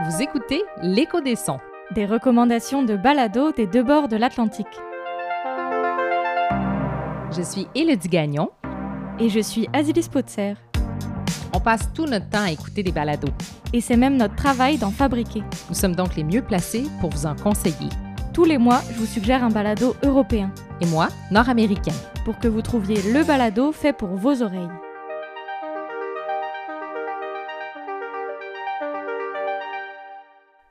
Vous 0.00 0.22
écoutez 0.22 0.62
L'écho 0.80 1.20
des 1.20 1.34
sons. 1.34 1.58
Des 1.92 2.06
recommandations 2.06 2.84
de 2.84 2.94
balado 2.94 3.50
des 3.50 3.66
deux 3.66 3.82
bords 3.82 4.06
de 4.06 4.16
l'Atlantique. 4.16 4.68
Je 7.36 7.42
suis 7.42 7.66
Élodie 7.74 8.08
Gagnon. 8.08 8.50
Et 9.18 9.28
je 9.28 9.40
suis 9.40 9.68
Azilis 9.72 10.08
Potser. 10.08 10.54
On 11.52 11.58
passe 11.58 11.92
tout 11.92 12.06
notre 12.06 12.28
temps 12.28 12.44
à 12.44 12.52
écouter 12.52 12.84
des 12.84 12.92
balados. 12.92 13.32
Et 13.72 13.80
c'est 13.80 13.96
même 13.96 14.16
notre 14.16 14.36
travail 14.36 14.78
d'en 14.78 14.92
fabriquer. 14.92 15.42
Nous 15.68 15.74
sommes 15.74 15.96
donc 15.96 16.14
les 16.14 16.22
mieux 16.22 16.42
placés 16.42 16.86
pour 17.00 17.10
vous 17.10 17.26
en 17.26 17.34
conseiller. 17.34 17.88
Tous 18.32 18.44
les 18.44 18.58
mois, 18.58 18.80
je 18.92 19.00
vous 19.00 19.06
suggère 19.06 19.42
un 19.42 19.50
balado 19.50 19.96
européen. 20.04 20.52
Et 20.80 20.86
moi, 20.86 21.08
nord-américain. 21.32 21.94
Pour 22.24 22.38
que 22.38 22.46
vous 22.46 22.62
trouviez 22.62 23.02
le 23.12 23.24
balado 23.24 23.72
fait 23.72 23.92
pour 23.92 24.10
vos 24.10 24.44
oreilles. 24.44 24.70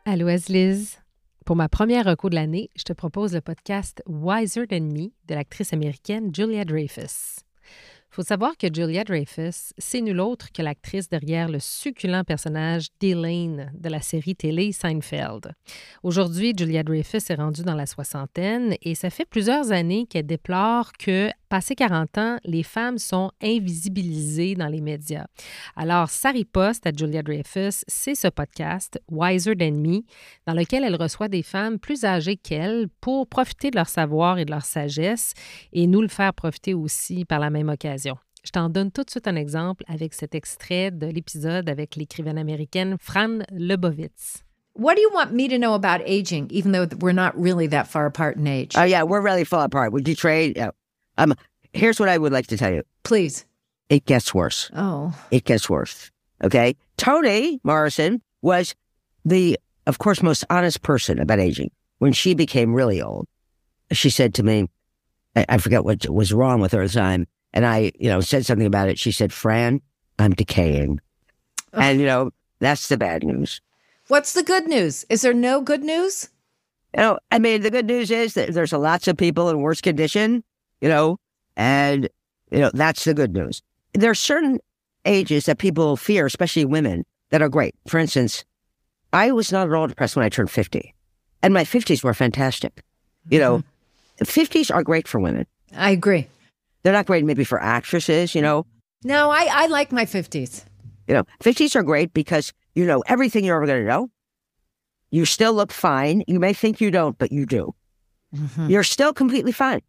Allô, 0.09 0.29
Liz. 0.47 0.99
Pour 1.45 1.57
ma 1.57 1.67
première 1.67 2.05
recours 2.05 2.29
de 2.29 2.35
l'année, 2.35 2.69
je 2.77 2.83
te 2.83 2.93
propose 2.93 3.33
le 3.33 3.41
podcast 3.41 4.01
Wiser 4.07 4.65
Than 4.65 4.79
Me 4.79 5.11
de 5.27 5.35
l'actrice 5.35 5.73
américaine 5.73 6.33
Julia 6.33 6.63
Dreyfus 6.63 7.43
faut 8.17 8.23
savoir 8.23 8.57
que 8.57 8.65
Julia 8.73 9.03
Dreyfus, 9.03 9.73
c'est 9.77 10.01
nul 10.01 10.19
autre 10.19 10.51
que 10.51 10.63
l'actrice 10.63 11.07
derrière 11.07 11.49
le 11.49 11.59
succulent 11.59 12.23
personnage 12.23 12.87
d'Elaine 12.99 13.71
de 13.75 13.89
la 13.89 14.01
série 14.01 14.35
télé 14.35 14.71
Seinfeld. 14.71 15.53
Aujourd'hui, 16.01 16.51
Julia 16.57 16.81
Dreyfus 16.81 17.21
est 17.29 17.35
rendue 17.35 17.61
dans 17.61 17.75
la 17.75 17.85
soixantaine 17.85 18.75
et 18.81 18.95
ça 18.95 19.11
fait 19.11 19.25
plusieurs 19.25 19.71
années 19.71 20.07
qu'elle 20.07 20.25
déplore 20.25 20.93
que, 20.93 21.29
passé 21.47 21.75
40 21.75 22.17
ans, 22.17 22.37
les 22.43 22.63
femmes 22.63 22.97
sont 22.97 23.31
invisibilisées 23.41 24.55
dans 24.55 24.67
les 24.67 24.81
médias. 24.81 25.25
Alors, 25.75 26.09
sa 26.09 26.31
riposte 26.31 26.85
à 26.85 26.91
Julia 26.91 27.23
Dreyfus, 27.23 27.83
c'est 27.87 28.15
ce 28.15 28.27
podcast, 28.27 28.99
Wiser 29.09 29.55
Than 29.55 29.71
Me, 29.71 30.01
dans 30.45 30.53
lequel 30.53 30.83
elle 30.83 30.95
reçoit 30.95 31.27
des 31.27 31.43
femmes 31.43 31.79
plus 31.79 32.05
âgées 32.05 32.37
qu'elle 32.37 32.87
pour 33.01 33.27
profiter 33.27 33.71
de 33.71 33.75
leur 33.75 33.89
savoir 33.89 34.37
et 34.37 34.45
de 34.45 34.51
leur 34.51 34.65
sagesse 34.65 35.33
et 35.73 35.87
nous 35.87 36.01
le 36.01 36.07
faire 36.07 36.33
profiter 36.33 36.73
aussi 36.73 37.25
par 37.25 37.39
la 37.39 37.49
même 37.49 37.69
occasion. 37.69 38.17
Je 38.43 38.51
t'en 38.51 38.69
donne 38.69 38.91
tout 38.91 39.03
de 39.03 39.09
suite 39.09 39.27
un 39.27 39.35
exemple 39.35 39.83
avec 39.87 40.13
cet 40.13 40.33
extrait 40.33 40.91
de 40.91 41.07
l'épisode 41.07 41.69
avec 41.69 41.95
l'écrivaine 41.95 42.37
américaine 42.37 42.95
Fran 42.99 43.39
Lebowitz. 43.51 44.43
What 44.73 44.95
do 44.95 45.01
you 45.01 45.09
want 45.11 45.33
me 45.33 45.49
to 45.49 45.57
know 45.57 45.73
about 45.73 46.01
aging, 46.05 46.49
even 46.51 46.71
though 46.71 46.87
we're 47.01 47.11
not 47.11 47.33
really 47.35 47.67
that 47.69 47.87
far 47.87 48.05
apart 48.05 48.37
in 48.37 48.45
age? 48.45 48.75
Oh, 48.77 48.83
yeah, 48.83 49.03
we're 49.03 49.21
really 49.21 49.43
far 49.43 49.65
apart. 49.65 49.91
Would 49.91 50.07
you 50.07 50.15
trade? 50.15 50.55
Um, 51.17 51.33
here's 51.73 51.99
what 51.99 52.09
I 52.09 52.17
would 52.17 52.31
like 52.31 52.47
to 52.47 52.57
tell 52.57 52.73
you. 52.73 52.83
Please. 53.03 53.45
It 53.89 54.05
gets 54.05 54.33
worse. 54.33 54.69
Oh. 54.75 55.17
It 55.31 55.45
gets 55.45 55.69
worse. 55.69 56.11
Okay. 56.43 56.75
Toni 56.97 57.59
Morrison 57.63 58.21
was 58.41 58.75
the, 59.23 59.57
of 59.85 59.97
course, 59.97 60.21
most 60.21 60.43
honest 60.49 60.81
person 60.81 61.19
about 61.19 61.39
aging. 61.39 61.71
When 61.99 62.13
she 62.13 62.33
became 62.33 62.73
really 62.73 63.01
old, 63.01 63.27
she 63.91 64.09
said 64.09 64.33
to 64.35 64.43
me, 64.43 64.69
I, 65.35 65.45
I 65.49 65.57
forget 65.57 65.83
what 65.83 66.07
was 66.09 66.33
wrong 66.33 66.59
with 66.59 66.73
her 66.73 66.81
at 66.81 66.91
the 66.91 66.99
time. 66.99 67.27
And 67.53 67.65
I, 67.65 67.91
you 67.97 68.09
know, 68.09 68.19
said 68.21 68.45
something 68.45 68.67
about 68.67 68.89
it. 68.89 68.99
She 68.99 69.11
said, 69.11 69.33
Fran, 69.33 69.81
I'm 70.19 70.33
decaying. 70.33 70.99
And, 71.73 71.99
you 71.99 72.05
know, 72.05 72.31
that's 72.59 72.87
the 72.87 72.97
bad 72.97 73.23
news. 73.23 73.61
What's 74.07 74.33
the 74.33 74.43
good 74.43 74.67
news? 74.67 75.05
Is 75.09 75.21
there 75.21 75.33
no 75.33 75.61
good 75.61 75.83
news? 75.83 76.29
You 76.93 77.01
know, 77.01 77.19
I 77.31 77.39
mean, 77.39 77.61
the 77.61 77.71
good 77.71 77.85
news 77.85 78.11
is 78.11 78.33
that 78.35 78.53
there's 78.53 78.73
lots 78.73 79.07
of 79.07 79.17
people 79.17 79.49
in 79.49 79.61
worse 79.61 79.81
condition, 79.81 80.43
you 80.81 80.89
know, 80.89 81.17
and, 81.55 82.09
you 82.51 82.59
know, 82.59 82.71
that's 82.73 83.03
the 83.03 83.13
good 83.13 83.33
news. 83.33 83.61
There 83.93 84.11
are 84.11 84.15
certain 84.15 84.59
ages 85.05 85.45
that 85.45 85.57
people 85.57 85.97
fear, 85.97 86.25
especially 86.25 86.65
women, 86.65 87.05
that 87.29 87.41
are 87.41 87.49
great. 87.49 87.75
For 87.87 87.97
instance, 87.97 88.45
I 89.13 89.31
was 89.31 89.51
not 89.51 89.67
at 89.67 89.73
all 89.73 89.87
depressed 89.87 90.15
when 90.15 90.25
I 90.25 90.29
turned 90.29 90.51
50, 90.51 90.93
and 91.41 91.53
my 91.53 91.63
50s 91.63 92.03
were 92.03 92.13
fantastic. 92.13 92.83
You 93.29 93.39
know, 93.39 93.57
mm-hmm. 93.59 94.23
50s 94.23 94.73
are 94.73 94.83
great 94.83 95.07
for 95.07 95.19
women. 95.19 95.45
I 95.75 95.91
agree. 95.91 96.27
They're 96.83 96.93
not 96.93 97.05
great 97.05 97.25
maybe 97.25 97.43
for 97.43 97.61
actresses, 97.61 98.33
you 98.35 98.41
know. 98.41 98.65
No, 99.03 99.29
I, 99.29 99.47
I 99.51 99.67
like 99.67 99.91
my 99.91 100.05
50s. 100.05 100.63
You 101.07 101.15
know, 101.15 101.23
50s 101.41 101.75
are 101.75 101.83
great 101.83 102.13
because 102.13 102.53
you 102.75 102.85
know 102.85 103.03
everything 103.07 103.43
you're 103.43 103.57
ever 103.57 103.65
going 103.65 103.83
to 103.83 103.87
know. 103.87 104.09
You 105.09 105.25
still 105.25 105.53
look 105.53 105.71
fine. 105.71 106.23
You 106.27 106.39
may 106.39 106.53
think 106.53 106.81
you 106.81 106.91
don't, 106.91 107.17
but 107.17 107.31
you 107.31 107.45
do. 107.45 107.73
Mm-hmm. 108.35 108.69
You're 108.69 108.83
still 108.83 109.13
completely 109.13 109.53
fine. 109.53 109.81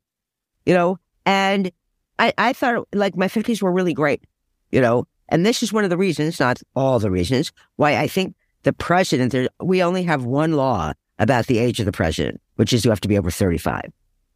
You 0.69 0.75
know, 0.75 0.99
and 1.25 1.73
I, 2.19 2.35
I 2.37 2.53
thought 2.53 2.87
like 2.93 3.17
my 3.17 3.27
50s 3.27 3.63
were 3.63 3.73
really 3.73 3.95
great, 3.95 4.23
you 4.71 4.83
know, 4.83 5.07
and 5.31 5.47
this 5.47 5.63
is 5.63 5.73
one 5.73 5.83
of 5.83 5.89
the 5.89 5.97
reasons, 5.97 6.39
not 6.39 6.61
all 6.77 6.99
the 6.99 7.11
reasons, 7.11 7.53
why 7.77 7.97
I 7.97 8.07
think 8.07 8.35
the 8.65 8.75
president, 8.75 9.33
there, 9.33 9.49
we 9.63 9.83
only 9.83 10.03
have 10.03 10.27
one 10.27 10.53
law 10.53 10.93
about 11.19 11.47
the 11.47 11.57
age 11.59 11.81
of 11.81 11.87
the 11.87 11.93
president, 11.93 12.43
which 12.57 12.75
is 12.75 12.85
you 12.85 12.91
have 12.91 13.01
to 13.01 13.09
be 13.09 13.17
over 13.17 13.31
35. 13.31 13.91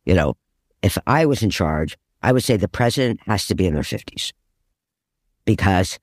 You 0.07 0.15
know, 0.15 0.39
if 0.83 0.97
I 1.07 1.27
was 1.27 1.43
in 1.43 1.51
charge, 1.51 1.99
I 2.23 2.33
would 2.33 2.43
say 2.43 2.57
the 2.57 2.67
president 2.67 3.21
has 3.27 3.47
to 3.49 3.55
be 3.55 3.67
in 3.67 3.75
their 3.75 3.83
50s 3.83 4.33
because 5.45 5.99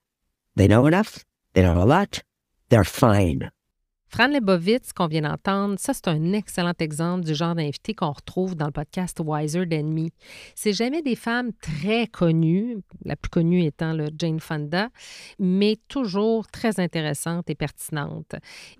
they 0.56 0.68
know 0.68 0.86
enough, 0.86 1.26
they 1.54 1.64
know 1.64 1.82
a 1.82 1.86
lot, 1.86 2.22
they're 2.70 2.84
fine. 2.84 3.50
Fran 4.12 4.28
Lebovitz, 4.28 4.92
qu'on 4.92 5.06
vient 5.06 5.22
d'entendre, 5.22 5.76
ça, 5.78 5.94
c'est 5.94 6.08
un 6.08 6.34
excellent 6.34 6.74
exemple 6.80 7.26
du 7.26 7.36
genre 7.36 7.54
d'invité 7.54 7.94
qu'on 7.94 8.12
retrouve 8.12 8.56
dans 8.56 8.66
le 8.66 8.72
podcast 8.72 9.22
Wiser 9.24 9.68
Than. 9.70 10.08
C'est 10.56 10.74
jamais 10.74 11.04
des 11.04 11.16
femmes 11.16 11.52
très 11.62 12.08
connues, 12.08 12.78
la 13.06 13.16
plus 13.16 13.30
connue 13.30 13.64
étant 13.64 13.96
Jane 14.18 14.40
Fonda, 14.40 14.90
mais 15.38 15.78
toujours 15.88 16.48
très 16.48 16.80
intéressantes 16.80 17.52
et 17.52 17.56
pertinentes. 17.56 18.36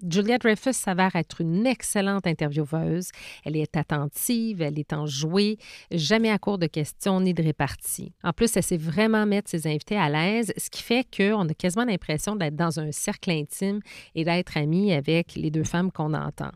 Julia 0.08 0.40
Dreyfus 0.40 0.74
s'avère 0.74 1.16
être 1.16 1.42
une 1.42 1.68
excellente 1.68 2.26
intervieweuse. 2.26 3.10
Elle 3.46 3.56
est 3.56 3.78
attentive, 3.78 4.64
elle 4.64 4.80
est 4.80 4.94
enjouée, 4.94 5.60
jamais 5.92 6.32
à 6.32 6.40
court 6.40 6.58
de 6.58 6.68
questions 6.68 7.22
ni 7.22 7.36
de 7.36 7.44
réparties. 7.44 8.14
En 8.24 8.34
plus, 8.34 8.58
elle 8.58 8.64
sait 8.64 8.78
vraiment 8.78 9.28
mettre 9.28 9.52
ses 9.52 9.68
invités 9.68 9.98
à 9.98 10.10
l'aise, 10.10 10.52
ce 10.58 10.72
qui 10.72 10.82
fait 10.82 11.06
qu'on 11.16 11.48
a 11.48 11.54
quasiment 11.54 11.86
l'impression 11.86 12.36
d'être 12.36 12.56
dans 12.56 12.80
un 12.80 12.92
cercle 12.92 13.30
intime 13.30 13.80
et 14.16 14.24
d'être 14.24 14.58
amie 14.58 14.92
avec 14.92 15.19
les 15.36 15.52
deux 15.52 15.64
femmes 15.64 15.92
qu'on 15.92 16.14
entend. 16.14 16.52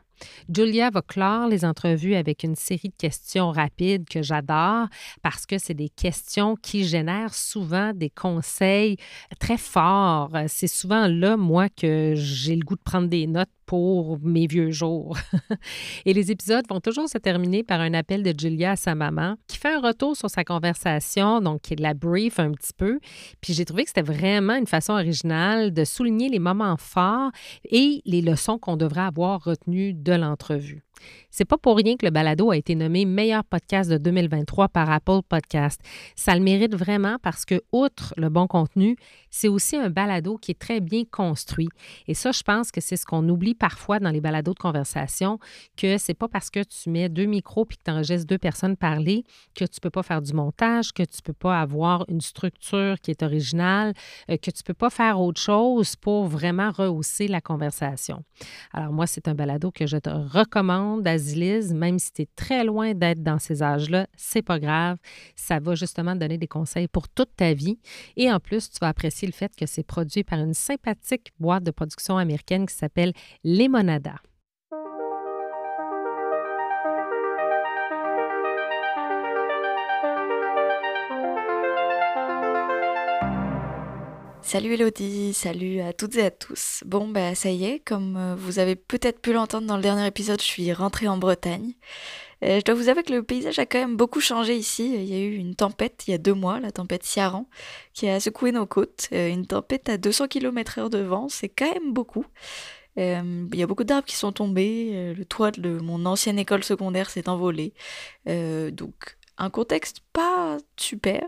Julia 0.53 0.89
va 0.89 1.01
clore 1.01 1.47
les 1.47 1.65
entrevues 1.65 2.15
avec 2.15 2.43
une 2.43 2.55
série 2.55 2.89
de 2.89 2.95
questions 2.97 3.51
rapides 3.51 4.07
que 4.07 4.21
j'adore 4.21 4.87
parce 5.21 5.45
que 5.45 5.57
c'est 5.57 5.73
des 5.73 5.89
questions 5.89 6.55
qui 6.55 6.85
génèrent 6.85 7.33
souvent 7.33 7.93
des 7.93 8.09
conseils 8.09 8.97
très 9.39 9.57
forts. 9.57 10.31
C'est 10.47 10.67
souvent 10.67 11.07
là, 11.07 11.37
moi, 11.37 11.67
que 11.69 12.13
j'ai 12.15 12.55
le 12.55 12.63
goût 12.63 12.75
de 12.75 12.81
prendre 12.81 13.07
des 13.07 13.27
notes 13.27 13.49
pour 13.65 14.19
mes 14.21 14.47
vieux 14.47 14.71
jours. 14.71 15.17
Et 16.05 16.13
les 16.13 16.31
épisodes 16.31 16.65
vont 16.69 16.79
toujours 16.79 17.09
se 17.09 17.17
terminer 17.17 17.63
par 17.63 17.81
un 17.81 17.93
appel 17.93 18.23
de 18.23 18.33
Julia 18.37 18.71
à 18.71 18.75
sa 18.75 18.95
maman 18.95 19.35
qui 19.47 19.57
fait 19.57 19.73
un 19.73 19.81
retour 19.81 20.15
sur 20.15 20.29
sa 20.29 20.43
conversation, 20.43 21.41
donc 21.41 21.61
qui 21.61 21.73
la 21.75 21.93
brief 21.93 22.39
un 22.39 22.51
petit 22.51 22.73
peu. 22.75 22.99
Puis 23.41 23.53
j'ai 23.53 23.65
trouvé 23.65 23.83
que 23.83 23.89
c'était 23.89 24.01
vraiment 24.01 24.55
une 24.55 24.67
façon 24.67 24.93
originale 24.93 25.73
de 25.73 25.83
souligner 25.83 26.29
les 26.29 26.39
moments 26.39 26.77
forts 26.77 27.31
et 27.69 28.01
les 28.05 28.21
leçons 28.21 28.57
qu'on 28.57 28.77
devrait 28.77 29.01
avoir 29.01 29.43
retenues 29.43 29.93
de 29.93 30.13
l'entrevue. 30.13 30.83
C'est 31.29 31.45
pas 31.45 31.57
pour 31.57 31.77
rien 31.77 31.97
que 31.97 32.05
le 32.05 32.11
balado 32.11 32.51
a 32.51 32.57
été 32.57 32.75
nommé 32.75 33.05
meilleur 33.05 33.43
podcast 33.43 33.89
de 33.89 33.97
2023 33.97 34.69
par 34.69 34.91
Apple 34.91 35.21
Podcast. 35.27 35.81
Ça 36.15 36.35
le 36.35 36.41
mérite 36.41 36.75
vraiment 36.75 37.17
parce 37.21 37.43
que, 37.45 37.61
outre 37.71 38.13
le 38.17 38.29
bon 38.29 38.45
contenu, 38.45 38.95
c'est 39.31 39.47
aussi 39.47 39.75
un 39.75 39.89
balado 39.89 40.37
qui 40.37 40.51
est 40.51 40.59
très 40.59 40.79
bien 40.79 41.03
construit. 41.09 41.69
Et 42.07 42.13
ça, 42.13 42.31
je 42.31 42.43
pense 42.43 42.71
que 42.71 42.81
c'est 42.81 42.97
ce 42.97 43.05
qu'on 43.05 43.27
oublie 43.29 43.55
parfois 43.55 43.99
dans 43.99 44.11
les 44.11 44.21
balados 44.21 44.53
de 44.53 44.59
conversation, 44.59 45.39
que 45.75 45.97
c'est 45.97 46.13
pas 46.13 46.27
parce 46.27 46.49
que 46.49 46.59
tu 46.63 46.89
mets 46.89 47.09
deux 47.09 47.25
micros 47.25 47.65
puis 47.65 47.77
que 47.77 47.83
tu 47.83 47.91
enregistres 47.91 48.27
deux 48.27 48.37
personnes 48.37 48.77
parler 48.77 49.23
que 49.55 49.65
tu 49.65 49.79
peux 49.79 49.89
pas 49.89 50.03
faire 50.03 50.21
du 50.21 50.33
montage, 50.33 50.93
que 50.93 51.03
tu 51.03 51.21
peux 51.23 51.33
pas 51.33 51.59
avoir 51.59 52.05
une 52.09 52.21
structure 52.21 52.99
qui 53.01 53.11
est 53.11 53.23
originale, 53.23 53.93
euh, 54.29 54.37
que 54.37 54.51
tu 54.51 54.63
peux 54.63 54.73
pas 54.73 54.89
faire 54.89 55.19
autre 55.19 55.41
chose 55.41 55.95
pour 55.95 56.27
vraiment 56.27 56.71
rehausser 56.71 57.27
la 57.27 57.41
conversation. 57.41 58.23
Alors 58.71 58.91
moi, 58.91 59.07
c'est 59.07 59.27
un 59.27 59.33
balado 59.33 59.71
que 59.71 59.87
je 59.87 59.97
te 59.97 60.09
recommande 60.09 60.82
d'Azilis, 60.97 61.73
même 61.73 61.99
si 61.99 62.11
tu 62.11 62.21
es 62.23 62.27
très 62.35 62.63
loin 62.63 62.93
d'être 62.93 63.21
dans 63.21 63.39
ces 63.39 63.61
âges-là, 63.63 64.07
c'est 64.15 64.41
pas 64.41 64.59
grave. 64.59 64.97
Ça 65.35 65.59
va 65.59 65.75
justement 65.75 66.13
te 66.13 66.19
donner 66.19 66.37
des 66.37 66.47
conseils 66.47 66.87
pour 66.87 67.09
toute 67.09 67.35
ta 67.35 67.53
vie. 67.53 67.79
Et 68.17 68.31
en 68.31 68.39
plus, 68.39 68.69
tu 68.69 68.77
vas 68.79 68.89
apprécier 68.89 69.27
le 69.27 69.33
fait 69.33 69.55
que 69.55 69.65
c'est 69.65 69.83
produit 69.83 70.23
par 70.23 70.39
une 70.39 70.53
sympathique 70.53 71.31
boîte 71.39 71.63
de 71.63 71.71
production 71.71 72.17
américaine 72.17 72.65
qui 72.65 72.75
s'appelle 72.75 73.13
Lemonada. 73.43 74.15
Salut 84.53 84.73
Elodie, 84.73 85.33
salut 85.33 85.81
à 85.81 85.93
toutes 85.93 86.15
et 86.15 86.25
à 86.25 86.29
tous. 86.29 86.83
Bon 86.85 87.07
bah 87.07 87.33
ça 87.33 87.49
y 87.49 87.65
est, 87.65 87.79
comme 87.79 88.15
euh, 88.17 88.35
vous 88.35 88.59
avez 88.59 88.75
peut-être 88.75 89.19
pu 89.19 89.33
l'entendre 89.33 89.65
dans 89.65 89.77
le 89.77 89.81
dernier 89.81 90.05
épisode, 90.05 90.39
je 90.39 90.45
suis 90.45 90.71
rentrée 90.71 91.07
en 91.07 91.17
Bretagne. 91.17 91.73
Euh, 92.43 92.59
je 92.59 92.63
dois 92.63 92.75
vous 92.75 92.87
avouer 92.87 93.01
que 93.01 93.11
le 93.11 93.23
paysage 93.23 93.57
a 93.57 93.65
quand 93.65 93.79
même 93.79 93.97
beaucoup 93.97 94.19
changé 94.19 94.55
ici. 94.55 94.93
Il 94.93 95.05
y 95.05 95.15
a 95.15 95.19
eu 95.19 95.37
une 95.37 95.55
tempête 95.55 96.03
il 96.07 96.11
y 96.11 96.13
a 96.13 96.19
deux 96.19 96.35
mois, 96.35 96.59
la 96.59 96.71
tempête 96.71 97.03
Ciaran, 97.03 97.49
qui 97.95 98.07
a 98.07 98.19
secoué 98.19 98.51
nos 98.51 98.67
côtes. 98.67 99.09
Euh, 99.11 99.27
une 99.27 99.47
tempête 99.47 99.89
à 99.89 99.97
200 99.97 100.27
km/h 100.27 100.87
de 100.87 100.99
vent, 100.99 101.29
c'est 101.29 101.49
quand 101.49 101.73
même 101.73 101.91
beaucoup. 101.91 102.27
Il 102.95 103.55
y 103.55 103.63
a 103.63 103.65
beaucoup 103.65 103.85
d'arbres 103.85 104.05
qui 104.05 104.15
sont 104.15 104.33
tombés, 104.33 105.15
le 105.17 105.25
toit 105.25 105.49
de 105.49 105.79
mon 105.79 106.05
ancienne 106.05 106.37
école 106.37 106.63
secondaire 106.63 107.09
s'est 107.09 107.27
envolé. 107.27 107.73
Donc 108.27 109.17
un 109.39 109.49
contexte 109.49 110.01
pas 110.13 110.57
super. 110.77 111.23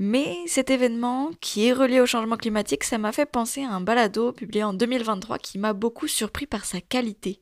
Mais 0.00 0.36
cet 0.46 0.70
événement, 0.70 1.32
qui 1.40 1.66
est 1.66 1.72
relié 1.72 2.00
au 2.00 2.06
changement 2.06 2.36
climatique, 2.36 2.84
ça 2.84 2.98
m'a 2.98 3.10
fait 3.10 3.26
penser 3.26 3.64
à 3.64 3.72
un 3.72 3.80
balado 3.80 4.30
publié 4.30 4.62
en 4.62 4.72
2023 4.72 5.38
qui 5.40 5.58
m'a 5.58 5.72
beaucoup 5.72 6.06
surpris 6.06 6.46
par 6.46 6.66
sa 6.66 6.80
qualité. 6.80 7.40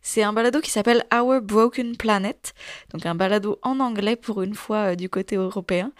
C'est 0.00 0.22
un 0.22 0.32
balado 0.32 0.62
qui 0.62 0.70
s'appelle 0.70 1.04
Our 1.12 1.42
Broken 1.42 1.98
Planet, 1.98 2.54
donc 2.94 3.04
un 3.04 3.14
balado 3.14 3.58
en 3.60 3.80
anglais 3.80 4.16
pour 4.16 4.40
une 4.40 4.54
fois 4.54 4.92
euh, 4.92 4.94
du 4.94 5.10
côté 5.10 5.36
européen, 5.36 5.92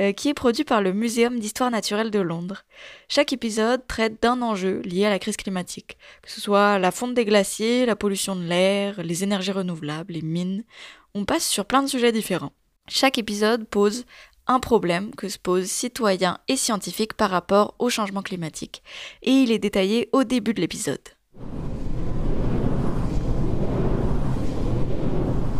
euh, 0.00 0.10
qui 0.10 0.28
est 0.28 0.34
produit 0.34 0.64
par 0.64 0.82
le 0.82 0.92
Muséum 0.92 1.38
d'histoire 1.38 1.70
naturelle 1.70 2.10
de 2.10 2.18
Londres. 2.18 2.64
Chaque 3.08 3.32
épisode 3.32 3.86
traite 3.86 4.20
d'un 4.20 4.42
enjeu 4.42 4.80
lié 4.80 5.04
à 5.06 5.10
la 5.10 5.20
crise 5.20 5.36
climatique, 5.36 5.98
que 6.22 6.32
ce 6.32 6.40
soit 6.40 6.80
la 6.80 6.90
fonte 6.90 7.14
des 7.14 7.24
glaciers, 7.24 7.86
la 7.86 7.94
pollution 7.94 8.34
de 8.34 8.42
l'air, 8.42 9.00
les 9.04 9.22
énergies 9.22 9.52
renouvelables, 9.52 10.14
les 10.14 10.22
mines. 10.22 10.64
On 11.14 11.24
passe 11.24 11.46
sur 11.46 11.64
plein 11.64 11.84
de 11.84 11.88
sujets 11.88 12.10
différents. 12.10 12.50
Chaque 12.88 13.18
épisode 13.18 13.66
pose 13.68 14.04
un 14.46 14.60
problème 14.60 15.14
que 15.14 15.28
se 15.28 15.38
posent 15.38 15.70
citoyens 15.70 16.38
et 16.48 16.56
scientifiques 16.56 17.14
par 17.14 17.30
rapport 17.30 17.74
au 17.78 17.88
changement 17.88 18.22
climatique, 18.22 18.82
et 19.22 19.30
il 19.30 19.50
est 19.50 19.58
détaillé 19.58 20.08
au 20.12 20.24
début 20.24 20.54
de 20.54 20.60
l'épisode. 20.60 21.00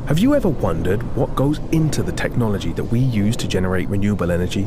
Have 0.07 0.19
you 0.19 0.35
ever 0.35 0.51
wondered 0.51 1.03
what 1.17 1.35
goes 1.35 1.59
into 1.73 2.03
the 2.03 2.13
technology 2.13 2.75
that 2.75 2.85
we 2.85 3.01
use 3.01 3.37
to 3.39 3.49
generate 3.49 3.89
renewable 3.89 4.31
energy? 4.31 4.67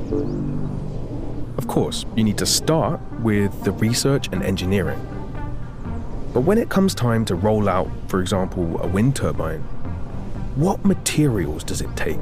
Of 1.60 1.68
course, 1.68 2.06
you 2.16 2.24
need 2.24 2.38
to 2.40 2.46
start 2.46 3.00
with 3.22 3.52
the 3.64 3.72
research 3.74 4.30
and 4.32 4.42
engineering. 4.44 5.00
But 6.34 6.42
when 6.42 6.58
it 6.58 6.70
comes 6.70 6.96
time 6.96 7.24
to 7.26 7.36
roll 7.36 7.70
out, 7.70 7.88
for 8.08 8.20
example, 8.20 8.82
a 8.82 8.88
wind 8.88 9.16
turbine, 9.16 9.62
what 10.56 10.84
materials 10.84 11.64
does 11.64 11.82
it 11.82 11.96
take? 11.96 12.20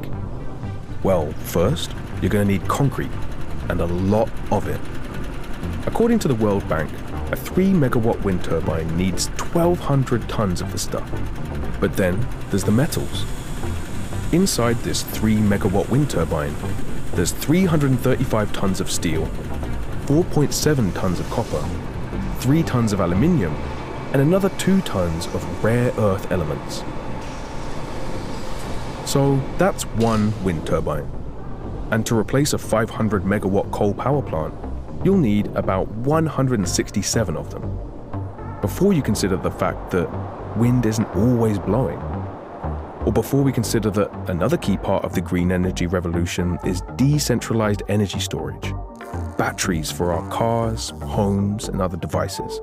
Well, 1.06 1.32
first, 1.34 1.92
you're 2.20 2.32
going 2.32 2.48
to 2.48 2.52
need 2.52 2.68
concrete, 2.68 3.12
and 3.70 3.80
a 3.80 3.86
lot 3.86 4.28
of 4.52 4.68
it. 4.68 4.82
According 5.86 6.18
to 6.18 6.28
the 6.28 6.34
World 6.34 6.68
Bank, 6.68 6.92
a 7.32 7.36
3 7.36 7.74
megawatt 7.74 8.24
wind 8.24 8.44
turbine 8.44 8.98
needs 8.98 9.28
1,200 9.28 10.28
tons 10.28 10.62
of 10.62 10.72
the 10.72 10.80
stuff. 10.80 11.08
But 11.80 11.96
then 11.96 12.28
there's 12.50 12.64
the 12.64 12.72
metals. 12.72 13.24
Inside 14.32 14.78
this 14.78 15.04
3 15.04 15.36
megawatt 15.36 15.90
wind 15.90 16.10
turbine, 16.10 16.56
there's 17.14 17.34
335 17.34 18.52
tons 18.52 18.82
of 18.82 18.90
steel, 18.90 19.28
4.7 20.08 20.92
tons 20.96 21.20
of 21.20 21.30
copper, 21.30 21.64
3 22.40 22.64
tons 22.64 22.94
of 22.94 23.00
aluminium, 23.00 23.54
and 24.12 24.24
another 24.24 24.50
2 24.58 24.82
tons 24.82 25.28
of 25.28 25.64
rare 25.64 25.92
earth 26.00 26.32
elements. 26.32 26.84
So 29.16 29.42
that's 29.58 29.84
one 29.96 30.34
wind 30.44 30.68
turbine. 30.68 31.10
And 31.92 32.06
to 32.06 32.18
replace 32.18 32.52
a 32.52 32.58
500 32.58 33.24
megawatt 33.24 33.72
coal 33.72 33.94
power 33.94 34.22
plant, 34.22 34.54
you'll 35.06 35.18
need 35.18 35.48
about 35.56 35.88
167 35.88 37.38
of 37.38 37.50
them. 37.50 38.60
Before 38.60 38.92
you 38.92 39.02
consider 39.02 39.38
the 39.38 39.52
fact 39.52 39.92
that 39.92 40.10
wind 40.58 40.86
isn't 40.86 41.06
always 41.16 41.58
blowing. 41.58 41.98
Or 43.06 43.14
before 43.14 43.42
we 43.42 43.54
consider 43.54 43.90
that 43.92 44.12
another 44.30 44.58
key 44.58 44.76
part 44.76 45.06
of 45.06 45.16
the 45.16 45.22
green 45.22 45.50
energy 45.54 45.88
revolution 45.88 46.60
is 46.66 46.82
decentralized 46.98 47.84
energy 47.88 48.20
storage 48.20 48.74
batteries 49.38 49.90
for 49.90 50.12
our 50.12 50.30
cars, 50.30 50.90
homes, 51.04 51.70
and 51.70 51.82
other 51.82 51.96
devices. 51.96 52.60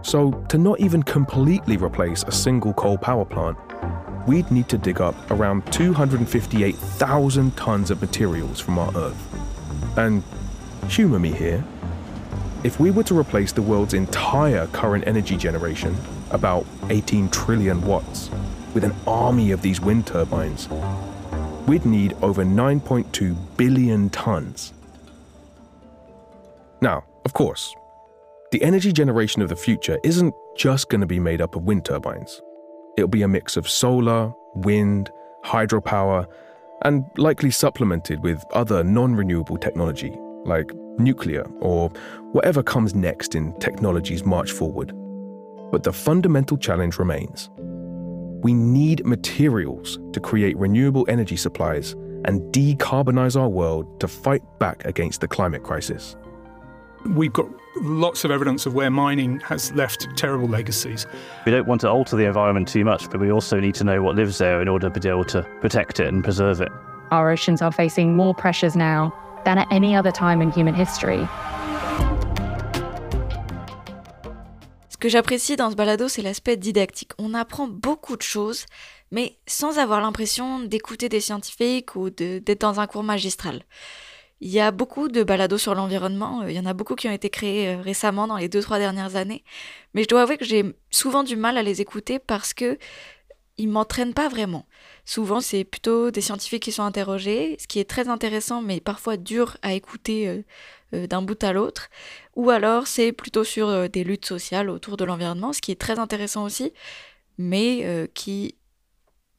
So, 0.00 0.32
to 0.48 0.56
not 0.56 0.80
even 0.80 1.02
completely 1.02 1.76
replace 1.76 2.22
a 2.22 2.32
single 2.32 2.72
coal 2.72 2.96
power 2.96 3.26
plant, 3.26 3.58
we'd 4.26 4.50
need 4.50 4.68
to 4.70 4.78
dig 4.78 5.00
up 5.00 5.30
around 5.30 5.70
258,000 5.72 7.56
tons 7.56 7.90
of 7.90 8.00
materials 8.00 8.60
from 8.60 8.78
our 8.78 8.94
Earth. 8.96 9.98
And 9.98 10.22
humour 10.88 11.18
me 11.18 11.32
here, 11.32 11.64
if 12.62 12.80
we 12.80 12.90
were 12.90 13.02
to 13.04 13.18
replace 13.18 13.52
the 13.52 13.62
world's 13.62 13.94
entire 13.94 14.66
current 14.68 15.06
energy 15.06 15.36
generation, 15.36 15.96
about 16.30 16.66
18 16.88 17.28
trillion 17.28 17.82
watts, 17.82 18.30
with 18.72 18.84
an 18.84 18.94
army 19.06 19.50
of 19.50 19.62
these 19.62 19.80
wind 19.80 20.06
turbines, 20.06 20.68
we'd 21.66 21.84
need 21.84 22.16
over 22.22 22.44
9.2 22.44 23.36
billion 23.56 24.10
tons. 24.10 24.72
Now, 26.80 27.04
of 27.24 27.34
course, 27.34 27.74
the 28.50 28.62
energy 28.62 28.92
generation 28.92 29.42
of 29.42 29.48
the 29.48 29.56
future 29.56 29.98
isn't 30.02 30.34
just 30.56 30.88
going 30.88 31.00
to 31.00 31.06
be 31.06 31.18
made 31.18 31.40
up 31.40 31.56
of 31.56 31.64
wind 31.64 31.84
turbines. 31.84 32.40
It'll 32.96 33.08
be 33.08 33.22
a 33.22 33.28
mix 33.28 33.56
of 33.56 33.68
solar, 33.68 34.32
wind, 34.54 35.10
hydropower, 35.44 36.26
and 36.82 37.04
likely 37.16 37.50
supplemented 37.50 38.22
with 38.22 38.44
other 38.52 38.84
non 38.84 39.14
renewable 39.14 39.56
technology 39.56 40.16
like 40.44 40.70
nuclear 40.98 41.44
or 41.60 41.88
whatever 42.32 42.62
comes 42.62 42.94
next 42.94 43.34
in 43.34 43.58
technology's 43.58 44.24
march 44.24 44.52
forward. 44.52 44.92
But 45.70 45.82
the 45.82 45.92
fundamental 45.92 46.56
challenge 46.56 46.98
remains. 46.98 47.50
We 48.42 48.52
need 48.52 49.04
materials 49.04 49.98
to 50.12 50.20
create 50.20 50.56
renewable 50.58 51.06
energy 51.08 51.36
supplies 51.36 51.92
and 52.26 52.40
decarbonize 52.52 53.40
our 53.40 53.48
world 53.48 54.00
to 54.00 54.08
fight 54.08 54.42
back 54.58 54.84
against 54.84 55.20
the 55.20 55.28
climate 55.28 55.62
crisis. 55.62 56.16
We've 57.06 57.32
got 57.32 57.46
lots 57.82 58.24
of 58.24 58.30
evidence 58.30 58.64
of 58.64 58.72
where 58.72 58.90
mining 58.90 59.40
has 59.40 59.72
left 59.72 60.08
terrible 60.16 60.48
legacies. 60.48 61.06
We 61.44 61.52
don't 61.52 61.66
want 61.66 61.82
to 61.82 61.90
alter 61.90 62.16
the 62.16 62.24
environment 62.24 62.66
too 62.66 62.82
much, 62.82 63.10
but 63.10 63.20
we 63.20 63.30
also 63.30 63.60
need 63.60 63.74
to 63.74 63.84
know 63.84 64.02
what 64.02 64.16
lives 64.16 64.38
there 64.38 64.62
in 64.62 64.68
order 64.68 64.88
to 64.88 65.00
be 65.00 65.08
able 65.08 65.24
to 65.26 65.42
protect 65.60 66.00
it 66.00 66.06
and 66.06 66.24
preserve 66.24 66.62
it. 66.62 66.70
Our 67.10 67.30
oceans 67.30 67.60
are 67.60 67.72
facing 67.72 68.16
more 68.16 68.34
pressures 68.34 68.74
now 68.74 69.12
than 69.44 69.58
at 69.58 69.68
any 69.70 69.94
other 69.94 70.10
time 70.10 70.40
in 70.40 70.50
human 70.50 70.74
history. 70.74 71.28
Ce 74.88 74.96
que 74.96 75.10
j'apprécie 75.10 75.56
dans 75.56 75.70
ce 75.70 75.76
balado, 75.76 76.08
c'est 76.08 76.22
l'aspect 76.22 76.56
didactique. 76.56 77.12
On 77.18 77.34
apprend 77.34 77.68
beaucoup 77.68 78.16
de 78.16 78.22
choses, 78.22 78.64
mais 79.10 79.36
sans 79.46 79.78
avoir 79.78 80.00
l'impression 80.00 80.60
d'écouter 80.60 81.10
des 81.10 81.20
scientifiques 81.20 81.94
ou 81.96 82.08
d'être 82.08 82.62
dans 82.62 82.80
un 82.80 82.86
cours 82.86 83.02
magistral. 83.02 83.60
Il 84.40 84.50
y 84.50 84.60
a 84.60 84.70
beaucoup 84.72 85.08
de 85.08 85.22
balados 85.22 85.58
sur 85.58 85.74
l'environnement, 85.74 86.42
euh, 86.42 86.50
il 86.50 86.56
y 86.56 86.60
en 86.60 86.66
a 86.66 86.74
beaucoup 86.74 86.96
qui 86.96 87.08
ont 87.08 87.12
été 87.12 87.30
créés 87.30 87.68
euh, 87.68 87.80
récemment 87.80 88.26
dans 88.26 88.36
les 88.36 88.48
deux 88.48 88.60
trois 88.60 88.78
dernières 88.78 89.16
années, 89.16 89.44
mais 89.94 90.02
je 90.02 90.08
dois 90.08 90.22
avouer 90.22 90.36
que 90.36 90.44
j'ai 90.44 90.64
souvent 90.90 91.22
du 91.22 91.36
mal 91.36 91.56
à 91.56 91.62
les 91.62 91.80
écouter 91.80 92.18
parce 92.18 92.52
que 92.52 92.78
ils 93.56 93.68
m'entraînent 93.68 94.14
pas 94.14 94.28
vraiment. 94.28 94.66
Souvent, 95.04 95.40
c'est 95.40 95.62
plutôt 95.62 96.10
des 96.10 96.20
scientifiques 96.20 96.64
qui 96.64 96.72
sont 96.72 96.82
interrogés, 96.82 97.56
ce 97.60 97.68
qui 97.68 97.78
est 97.78 97.88
très 97.88 98.08
intéressant 98.08 98.60
mais 98.60 98.80
parfois 98.80 99.16
dur 99.16 99.56
à 99.62 99.74
écouter 99.74 100.44
euh, 100.92 101.06
d'un 101.06 101.22
bout 101.22 101.42
à 101.44 101.52
l'autre, 101.52 101.88
ou 102.34 102.50
alors 102.50 102.88
c'est 102.88 103.12
plutôt 103.12 103.44
sur 103.44 103.88
des 103.88 104.04
luttes 104.04 104.26
sociales 104.26 104.68
autour 104.70 104.96
de 104.96 105.04
l'environnement, 105.04 105.52
ce 105.52 105.60
qui 105.60 105.70
est 105.70 105.80
très 105.80 105.98
intéressant 105.98 106.44
aussi, 106.44 106.72
mais 107.38 108.08
qui 108.14 108.56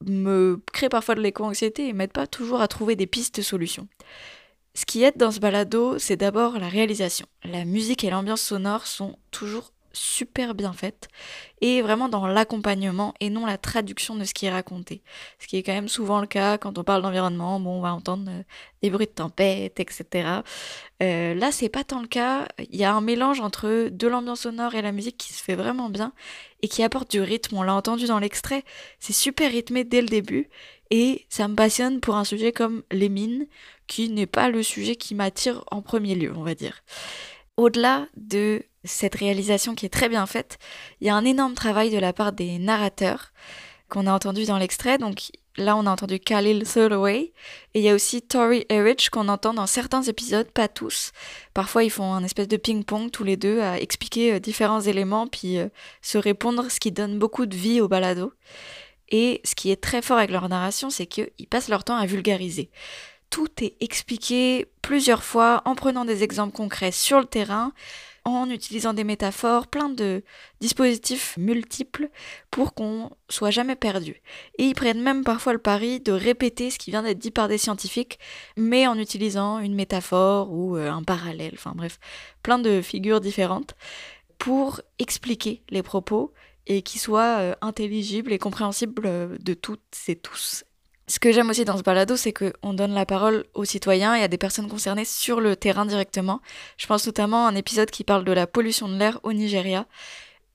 me 0.04 0.60
crée 0.72 0.88
parfois 0.88 1.14
de 1.14 1.20
l'éco-anxiété 1.20 1.88
et 1.88 1.92
m'aide 1.92 2.12
pas 2.12 2.26
toujours 2.26 2.60
à 2.60 2.68
trouver 2.68 2.96
des 2.96 3.06
pistes 3.06 3.36
de 3.36 3.42
solutions. 3.42 3.88
Ce 4.76 4.84
qui 4.84 5.02
aide 5.04 5.16
dans 5.16 5.30
ce 5.30 5.40
balado, 5.40 5.98
c'est 5.98 6.18
d'abord 6.18 6.58
la 6.58 6.68
réalisation. 6.68 7.26
La 7.44 7.64
musique 7.64 8.04
et 8.04 8.10
l'ambiance 8.10 8.42
sonore 8.42 8.86
sont 8.86 9.16
toujours 9.30 9.72
super 9.96 10.54
bien 10.54 10.72
faites 10.72 11.08
et 11.60 11.80
vraiment 11.80 12.08
dans 12.08 12.26
l'accompagnement 12.26 13.14
et 13.20 13.30
non 13.30 13.46
la 13.46 13.56
traduction 13.56 14.14
de 14.14 14.24
ce 14.24 14.34
qui 14.34 14.46
est 14.46 14.50
raconté. 14.50 15.02
Ce 15.38 15.46
qui 15.46 15.56
est 15.56 15.62
quand 15.62 15.72
même 15.72 15.88
souvent 15.88 16.20
le 16.20 16.26
cas 16.26 16.58
quand 16.58 16.78
on 16.78 16.84
parle 16.84 17.02
d'environnement, 17.02 17.56
on 17.56 17.80
va 17.80 17.94
entendre 17.94 18.30
euh, 18.30 18.42
des 18.82 18.90
bruits 18.90 19.06
de 19.06 19.12
tempête, 19.12 19.80
etc. 19.80 20.40
Euh, 21.02 21.34
là, 21.34 21.50
c'est 21.50 21.68
pas 21.68 21.82
tant 21.82 22.00
le 22.00 22.06
cas. 22.06 22.46
Il 22.70 22.76
y 22.76 22.84
a 22.84 22.94
un 22.94 23.00
mélange 23.00 23.40
entre 23.40 23.88
de 23.88 24.06
l'ambiance 24.06 24.40
sonore 24.42 24.74
et 24.74 24.82
la 24.82 24.92
musique 24.92 25.16
qui 25.16 25.32
se 25.32 25.42
fait 25.42 25.54
vraiment 25.54 25.88
bien 25.88 26.12
et 26.62 26.68
qui 26.68 26.82
apporte 26.82 27.10
du 27.10 27.20
rythme. 27.20 27.56
On 27.56 27.62
l'a 27.62 27.74
entendu 27.74 28.06
dans 28.06 28.18
l'extrait, 28.18 28.64
c'est 29.00 29.14
super 29.14 29.50
rythmé 29.50 29.84
dès 29.84 30.02
le 30.02 30.08
début 30.08 30.50
et 30.90 31.26
ça 31.28 31.48
me 31.48 31.54
passionne 31.54 32.00
pour 32.00 32.16
un 32.16 32.24
sujet 32.24 32.52
comme 32.52 32.82
les 32.92 33.08
mines 33.08 33.46
qui 33.86 34.08
n'est 34.08 34.26
pas 34.26 34.50
le 34.50 34.62
sujet 34.62 34.96
qui 34.96 35.14
m'attire 35.14 35.64
en 35.70 35.80
premier 35.80 36.14
lieu, 36.14 36.32
on 36.36 36.42
va 36.42 36.54
dire. 36.54 36.82
Au-delà 37.56 38.06
de 38.16 38.62
cette 38.84 39.14
réalisation 39.14 39.74
qui 39.74 39.86
est 39.86 39.90
très 39.90 40.08
bien 40.08 40.26
faite, 40.26 40.58
il 41.00 41.06
y 41.06 41.10
a 41.10 41.16
un 41.16 41.24
énorme 41.24 41.54
travail 41.54 41.90
de 41.90 41.98
la 41.98 42.12
part 42.12 42.32
des 42.32 42.58
narrateurs 42.58 43.32
qu'on 43.88 44.06
a 44.06 44.12
entendu 44.12 44.44
dans 44.44 44.58
l'extrait. 44.58 44.98
Donc 44.98 45.30
là, 45.56 45.74
on 45.76 45.86
a 45.86 45.90
entendu 45.90 46.18
Khalil 46.18 46.64
Thurloway 46.64 47.32
et 47.74 47.78
il 47.78 47.82
y 47.82 47.88
a 47.88 47.94
aussi 47.94 48.20
Tori 48.20 48.66
Erich 48.68 49.08
qu'on 49.08 49.28
entend 49.28 49.54
dans 49.54 49.66
certains 49.66 50.02
épisodes, 50.02 50.50
pas 50.50 50.68
tous. 50.68 51.12
Parfois, 51.54 51.84
ils 51.84 51.90
font 51.90 52.12
un 52.12 52.24
espèce 52.24 52.48
de 52.48 52.58
ping-pong 52.58 53.10
tous 53.10 53.24
les 53.24 53.38
deux 53.38 53.60
à 53.60 53.80
expliquer 53.80 54.34
euh, 54.34 54.38
différents 54.38 54.82
éléments 54.82 55.26
puis 55.26 55.58
euh, 55.58 55.68
se 56.02 56.18
répondre, 56.18 56.70
ce 56.70 56.78
qui 56.78 56.92
donne 56.92 57.18
beaucoup 57.18 57.46
de 57.46 57.56
vie 57.56 57.80
au 57.80 57.88
balado. 57.88 58.32
Et 59.08 59.40
ce 59.44 59.54
qui 59.54 59.70
est 59.70 59.80
très 59.80 60.02
fort 60.02 60.18
avec 60.18 60.30
leur 60.30 60.48
narration, 60.48 60.90
c'est 60.90 61.06
qu'ils 61.06 61.46
passent 61.48 61.68
leur 61.68 61.84
temps 61.84 61.96
à 61.96 62.06
vulgariser 62.06 62.70
tout 63.30 63.48
est 63.62 63.76
expliqué 63.80 64.66
plusieurs 64.82 65.24
fois 65.24 65.62
en 65.64 65.74
prenant 65.74 66.04
des 66.04 66.22
exemples 66.22 66.56
concrets 66.56 66.92
sur 66.92 67.18
le 67.18 67.26
terrain, 67.26 67.72
en 68.26 68.50
utilisant 68.50 68.92
des 68.92 69.04
métaphores, 69.04 69.68
plein 69.68 69.88
de 69.88 70.24
dispositifs 70.60 71.36
multiples 71.36 72.10
pour 72.50 72.74
qu'on 72.74 73.10
soit 73.28 73.52
jamais 73.52 73.76
perdu. 73.76 74.20
Et 74.58 74.64
ils 74.64 74.74
prennent 74.74 75.00
même 75.00 75.22
parfois 75.22 75.52
le 75.52 75.60
pari 75.60 76.00
de 76.00 76.10
répéter 76.10 76.70
ce 76.70 76.78
qui 76.78 76.90
vient 76.90 77.04
d'être 77.04 77.20
dit 77.20 77.30
par 77.30 77.46
des 77.46 77.58
scientifiques, 77.58 78.18
mais 78.56 78.88
en 78.88 78.98
utilisant 78.98 79.60
une 79.60 79.76
métaphore 79.76 80.50
ou 80.50 80.76
euh, 80.76 80.90
un 80.90 81.04
parallèle, 81.04 81.54
enfin 81.54 81.72
bref, 81.76 82.00
plein 82.42 82.58
de 82.58 82.82
figures 82.82 83.20
différentes 83.20 83.74
pour 84.38 84.80
expliquer 84.98 85.62
les 85.70 85.84
propos 85.84 86.32
et 86.66 86.82
qui 86.82 86.98
soient 86.98 87.38
euh, 87.38 87.54
intelligibles 87.60 88.32
et 88.32 88.38
compréhensibles 88.38 89.38
de 89.38 89.54
toutes 89.54 89.80
et 90.08 90.16
tous. 90.16 90.64
Ce 91.08 91.20
que 91.20 91.30
j'aime 91.30 91.50
aussi 91.50 91.64
dans 91.64 91.76
ce 91.76 91.84
balado, 91.84 92.16
c'est 92.16 92.32
qu'on 92.32 92.74
donne 92.74 92.92
la 92.92 93.06
parole 93.06 93.44
aux 93.54 93.64
citoyens 93.64 94.16
et 94.16 94.22
à 94.24 94.28
des 94.28 94.38
personnes 94.38 94.68
concernées 94.68 95.04
sur 95.04 95.40
le 95.40 95.54
terrain 95.54 95.86
directement. 95.86 96.40
Je 96.78 96.86
pense 96.88 97.06
notamment 97.06 97.46
à 97.46 97.50
un 97.50 97.54
épisode 97.54 97.92
qui 97.92 98.02
parle 98.02 98.24
de 98.24 98.32
la 98.32 98.48
pollution 98.48 98.88
de 98.88 98.96
l'air 98.96 99.20
au 99.22 99.32
Nigeria. 99.32 99.86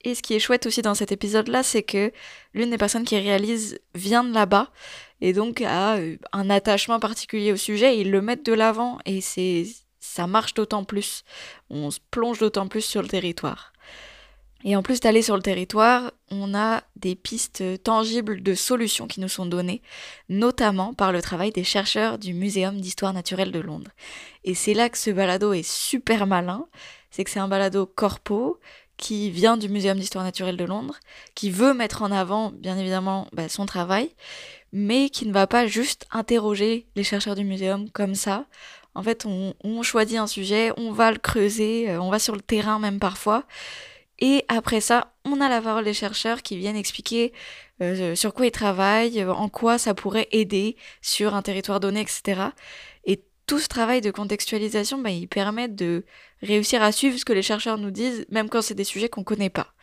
Et 0.04 0.14
ce 0.14 0.20
qui 0.20 0.34
est 0.34 0.40
chouette 0.40 0.66
aussi 0.66 0.82
dans 0.82 0.94
cet 0.94 1.10
épisode-là, 1.10 1.62
c'est 1.62 1.82
que 1.82 2.12
l'une 2.52 2.68
des 2.68 2.76
personnes 2.76 3.04
qui 3.04 3.18
réalise 3.18 3.78
vient 3.94 4.24
de 4.24 4.34
là-bas 4.34 4.70
et 5.22 5.32
donc 5.32 5.62
a 5.62 5.96
euh, 5.96 6.16
un 6.32 6.50
attachement 6.50 7.00
particulier 7.00 7.52
au 7.52 7.56
sujet. 7.56 7.96
Et 7.96 8.00
ils 8.02 8.10
le 8.10 8.20
mettent 8.20 8.44
de 8.44 8.52
l'avant 8.52 8.98
et 9.06 9.22
c'est 9.22 9.64
ça 10.00 10.26
marche 10.26 10.52
d'autant 10.52 10.84
plus. 10.84 11.24
On 11.70 11.90
se 11.90 12.00
plonge 12.10 12.40
d'autant 12.40 12.68
plus 12.68 12.82
sur 12.82 13.00
le 13.00 13.08
territoire. 13.08 13.71
Et 14.64 14.76
en 14.76 14.82
plus 14.82 15.00
d'aller 15.00 15.22
sur 15.22 15.36
le 15.36 15.42
territoire, 15.42 16.12
on 16.30 16.54
a 16.54 16.82
des 16.96 17.14
pistes 17.14 17.62
tangibles 17.82 18.42
de 18.42 18.54
solutions 18.54 19.06
qui 19.06 19.20
nous 19.20 19.28
sont 19.28 19.46
données, 19.46 19.82
notamment 20.28 20.94
par 20.94 21.12
le 21.12 21.20
travail 21.20 21.50
des 21.50 21.64
chercheurs 21.64 22.18
du 22.18 22.32
Muséum 22.32 22.80
d'histoire 22.80 23.12
naturelle 23.12 23.52
de 23.52 23.60
Londres. 23.60 23.90
Et 24.44 24.54
c'est 24.54 24.74
là 24.74 24.88
que 24.88 24.98
ce 24.98 25.10
balado 25.10 25.52
est 25.52 25.68
super 25.68 26.26
malin, 26.26 26.66
c'est 27.10 27.24
que 27.24 27.30
c'est 27.30 27.40
un 27.40 27.48
balado 27.48 27.86
corpo 27.86 28.60
qui 28.96 29.30
vient 29.30 29.56
du 29.56 29.68
Muséum 29.68 29.98
d'histoire 29.98 30.24
naturelle 30.24 30.56
de 30.56 30.64
Londres, 30.64 31.00
qui 31.34 31.50
veut 31.50 31.74
mettre 31.74 32.02
en 32.02 32.12
avant, 32.12 32.52
bien 32.52 32.78
évidemment, 32.78 33.26
bah, 33.32 33.48
son 33.48 33.66
travail, 33.66 34.14
mais 34.72 35.10
qui 35.10 35.26
ne 35.26 35.32
va 35.32 35.46
pas 35.46 35.66
juste 35.66 36.06
interroger 36.10 36.86
les 36.96 37.04
chercheurs 37.04 37.34
du 37.34 37.44
muséum 37.44 37.90
comme 37.90 38.14
ça. 38.14 38.46
En 38.94 39.02
fait, 39.02 39.26
on, 39.26 39.82
choisit 39.82 40.18
un 40.18 40.26
sujet, 40.26 40.72
on 40.76 40.92
va 40.92 41.12
le 41.12 41.18
creuser, 41.18 41.90
euh, 41.90 42.00
on 42.00 42.10
va 42.10 42.18
sur 42.18 42.34
le 42.34 42.42
terrain 42.42 42.78
même 42.78 42.98
parfois, 42.98 43.44
et 44.24 44.44
après 44.46 44.80
ça, 44.80 45.14
on 45.24 45.40
a 45.40 45.48
la 45.48 45.60
parole 45.60 45.82
des 45.82 45.94
chercheurs 45.94 46.42
qui 46.42 46.56
viennent 46.56 46.76
expliquer 46.76 47.32
euh, 47.80 48.14
sur 48.14 48.32
quoi 48.32 48.46
ils 48.46 48.52
travaillent, 48.52 49.20
euh, 49.20 49.34
en 49.34 49.48
quoi 49.48 49.78
ça 49.78 49.94
pourrait 49.94 50.28
aider 50.30 50.76
sur 51.00 51.34
un 51.34 51.42
territoire 51.42 51.80
donné, 51.80 52.02
etc. 52.02 52.40
Et 53.04 53.24
tout 53.48 53.58
ce 53.58 53.66
travail 53.66 54.00
de 54.00 54.12
contextualisation, 54.12 54.98
bah, 54.98 55.10
il 55.10 55.26
permet 55.26 55.66
de 55.66 56.04
réussir 56.40 56.84
à 56.84 56.92
suivre 56.92 57.18
ce 57.18 57.24
que 57.24 57.32
les 57.32 57.42
chercheurs 57.42 57.78
nous 57.78 57.90
disent, 57.90 58.24
même 58.30 58.48
quand 58.48 58.62
c'est 58.62 58.76
des 58.76 58.84
sujets 58.84 59.08
qu'on 59.08 59.22
ne 59.22 59.26
connaît 59.26 59.50
pas. 59.50 59.74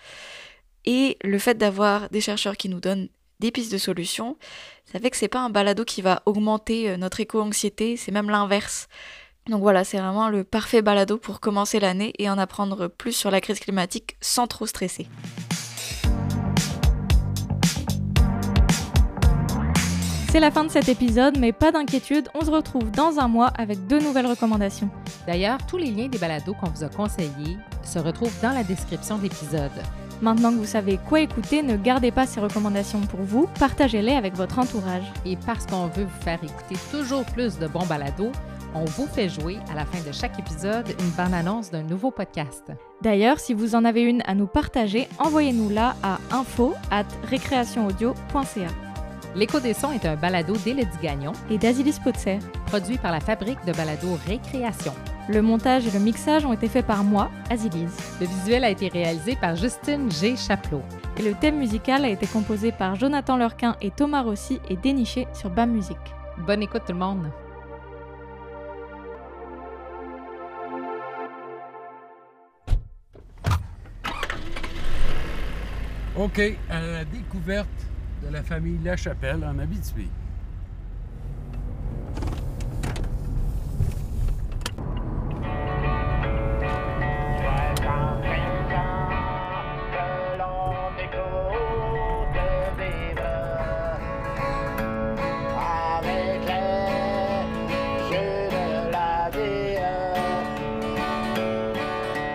Et 0.85 1.17
le 1.21 1.37
fait 1.37 1.57
d'avoir 1.57 2.09
des 2.09 2.21
chercheurs 2.21 2.55
qui 2.55 2.69
nous 2.69 2.79
donnent 2.79 3.09
des 3.41 3.51
pistes 3.51 3.73
de 3.73 3.77
solutions, 3.77 4.37
ça 4.85 5.01
fait 5.01 5.09
que 5.09 5.17
c'est 5.17 5.27
pas 5.27 5.41
un 5.41 5.49
balado 5.49 5.83
qui 5.83 6.01
va 6.01 6.23
augmenter 6.25 6.89
euh, 6.89 6.95
notre 6.95 7.19
éco-anxiété, 7.19 7.97
c'est 7.97 8.13
même 8.13 8.29
l'inverse. 8.29 8.87
Donc 9.49 9.61
voilà, 9.61 9.83
c'est 9.83 9.97
vraiment 9.97 10.29
le 10.29 10.43
parfait 10.43 10.83
balado 10.83 11.17
pour 11.17 11.39
commencer 11.39 11.79
l'année 11.79 12.13
et 12.19 12.29
en 12.29 12.37
apprendre 12.37 12.87
plus 12.87 13.13
sur 13.13 13.31
la 13.31 13.41
crise 13.41 13.59
climatique 13.59 14.15
sans 14.21 14.45
trop 14.45 14.67
stresser. 14.67 15.07
C'est 20.31 20.39
la 20.39 20.51
fin 20.51 20.63
de 20.63 20.69
cet 20.69 20.87
épisode, 20.87 21.39
mais 21.39 21.51
pas 21.51 21.71
d'inquiétude, 21.71 22.29
on 22.35 22.45
se 22.45 22.51
retrouve 22.51 22.91
dans 22.91 23.17
un 23.17 23.27
mois 23.27 23.47
avec 23.57 23.87
deux 23.87 23.99
nouvelles 23.99 24.27
recommandations. 24.27 24.91
D'ailleurs, 25.25 25.57
tous 25.65 25.77
les 25.77 25.89
liens 25.89 26.07
des 26.07 26.19
balados 26.19 26.53
qu'on 26.53 26.69
vous 26.69 26.83
a 26.83 26.89
conseillés 26.89 27.57
se 27.83 27.97
retrouvent 27.97 28.39
dans 28.43 28.51
la 28.53 28.63
description 28.63 29.17
de 29.17 29.23
l'épisode. 29.23 29.71
Maintenant 30.21 30.51
que 30.51 30.57
vous 30.57 30.65
savez 30.65 30.99
quoi 31.09 31.21
écouter, 31.21 31.63
ne 31.63 31.75
gardez 31.75 32.11
pas 32.11 32.27
ces 32.27 32.39
recommandations 32.39 33.01
pour 33.01 33.21
vous, 33.21 33.49
partagez-les 33.57 34.11
avec 34.13 34.35
votre 34.35 34.59
entourage. 34.59 35.11
Et 35.25 35.35
parce 35.37 35.65
qu'on 35.65 35.87
veut 35.87 36.03
vous 36.03 36.23
faire 36.23 36.39
écouter 36.43 36.75
toujours 36.91 37.25
plus 37.25 37.57
de 37.57 37.65
bons 37.65 37.87
balados, 37.87 38.31
on 38.75 38.85
vous 38.85 39.07
fait 39.07 39.29
jouer 39.29 39.57
à 39.71 39.75
la 39.75 39.85
fin 39.85 39.99
de 40.07 40.11
chaque 40.11 40.39
épisode 40.39 40.87
une 40.99 41.09
bande-annonce 41.11 41.71
d'un 41.71 41.83
nouveau 41.83 42.11
podcast. 42.11 42.71
D'ailleurs, 43.01 43.39
si 43.39 43.53
vous 43.53 43.75
en 43.75 43.85
avez 43.85 44.01
une 44.01 44.21
à 44.25 44.35
nous 44.35 44.47
partager, 44.47 45.07
envoyez-nous-la 45.19 45.95
à 46.03 46.19
info 46.31 46.73
at 46.91 47.05
récréationaudio.ca. 47.29 48.69
L'écho 49.35 49.59
des 49.59 49.73
sons 49.73 49.91
est 49.91 50.05
un 50.05 50.15
balado 50.15 50.55
d'Élodie 50.57 50.97
Gagnon 51.01 51.33
et 51.49 51.57
d'Azilis 51.57 51.99
Potser, 52.03 52.39
produit 52.65 52.97
par 52.97 53.11
la 53.11 53.19
fabrique 53.19 53.63
de 53.65 53.73
balado 53.73 54.17
Récréation. 54.25 54.93
Le 55.27 55.43
montage 55.43 55.85
et 55.85 55.91
le 55.91 55.99
mixage 55.99 56.45
ont 56.45 56.53
été 56.53 56.67
faits 56.67 56.87
par 56.87 57.03
moi, 57.03 57.29
Azilise. 57.51 57.95
Le 58.19 58.25
visuel 58.25 58.63
a 58.63 58.69
été 58.71 58.87
réalisé 58.87 59.35
par 59.35 59.55
Justine 59.55 60.11
G. 60.11 60.35
Chaplot. 60.35 60.81
Et 61.17 61.21
le 61.21 61.35
thème 61.35 61.57
musical 61.57 62.03
a 62.03 62.09
été 62.09 62.25
composé 62.25 62.71
par 62.71 62.95
Jonathan 62.95 63.37
Lurquin 63.37 63.75
et 63.81 63.91
Thomas 63.91 64.23
Rossi 64.23 64.59
et 64.69 64.75
déniché 64.75 65.27
sur 65.33 65.51
BAM 65.51 65.71
Music. 65.71 65.97
Bonne 66.47 66.63
écoute 66.63 66.81
tout 66.87 66.93
le 66.93 66.99
monde! 66.99 67.29
OK, 76.19 76.41
à 76.69 76.81
la 76.81 77.05
découverte 77.05 77.69
de 78.21 78.29
la 78.29 78.43
famille 78.43 78.77
Lachapelle 78.83 79.41
en 79.45 79.57
Abitibi. 79.57 80.09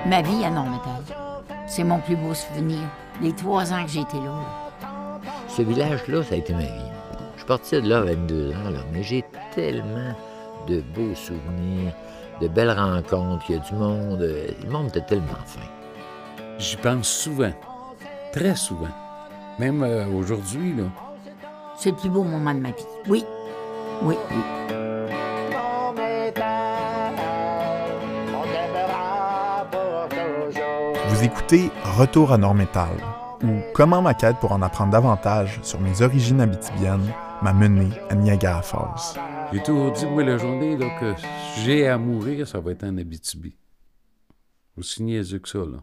Ma 0.07 0.23
vie 0.23 0.43
à 0.43 0.51
Normétal, 0.51 1.03
c'est 1.67 1.85
mon 1.85 1.99
plus 1.99 2.17
beau 2.17 2.33
souvenir. 2.33 2.81
Les 3.23 3.33
trois 3.33 3.73
ans 3.73 3.85
que 3.85 3.91
j'ai 3.91 4.01
été 4.01 4.17
là. 4.19 4.35
Ce 5.49 5.63
village-là, 5.63 6.23
ça 6.23 6.35
a 6.35 6.39
été 6.39 6.53
ma 6.53 6.61
vie. 6.61 6.91
Je 7.35 7.39
suis 7.39 7.47
parti 7.47 7.81
de 7.81 7.89
là 7.89 7.99
à 7.99 8.03
22 8.03 8.51
ans, 8.51 8.71
là, 8.71 8.81
mais 8.93 9.03
j'ai 9.03 9.25
tellement 9.55 10.15
de 10.67 10.81
beaux 10.81 11.15
souvenirs, 11.15 11.93
de 12.41 12.49
belles 12.49 12.71
rencontres, 12.71 13.45
il 13.49 13.57
y 13.57 13.59
a 13.59 13.63
du 13.63 13.75
monde. 13.75 14.19
Le 14.21 14.71
monde 14.71 14.89
était 14.89 15.03
tellement 15.03 15.27
fin. 15.47 15.61
J'y 16.59 16.77
pense 16.77 17.09
souvent, 17.09 17.53
très 18.33 18.57
souvent. 18.57 18.89
Même 19.59 19.83
euh, 19.83 20.07
aujourd'hui, 20.09 20.75
là. 20.77 20.85
C'est 21.77 21.91
le 21.91 21.97
plus 21.97 22.09
beau 22.09 22.25
moment 22.25 22.55
de 22.55 22.61
ma 22.61 22.71
vie. 22.71 22.87
Oui, 23.09 23.25
oui, 24.03 24.15
oui. 24.31 24.75
Écoutez 31.25 31.71
Retour 31.97 32.33
à 32.33 32.37
Nord-Métal, 32.37 32.99
ou 33.43 33.61
comment 33.73 34.03
ma 34.03 34.13
quête 34.13 34.37
pour 34.41 34.53
en 34.53 34.61
apprendre 34.61 34.93
davantage 34.93 35.59
sur 35.63 35.81
mes 35.81 36.03
origines 36.03 36.43
habitibiennes 36.43 37.15
m'a 37.41 37.55
mené 37.55 37.89
à 38.11 38.15
Niagara 38.15 38.61
Falls. 38.61 39.19
J'ai 39.51 39.63
toujours 39.63 39.91
dit, 39.93 40.05
moi, 40.05 40.23
la 40.23 40.37
journée 40.37 40.77
là, 40.77 40.91
que 41.01 41.15
j'ai 41.63 41.89
à 41.89 41.97
mourir, 41.97 42.47
ça 42.47 42.61
va 42.61 42.73
être 42.73 42.85
en 42.85 42.99
Abitibi. 42.99 43.57
Aussi 44.77 45.03
niaiseux 45.03 45.39
que 45.39 45.49
ça, 45.49 45.61
là. 45.61 45.83